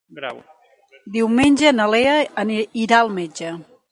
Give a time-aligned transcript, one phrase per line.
[1.17, 2.17] Diumenge na Lea
[2.87, 3.55] irà al metge.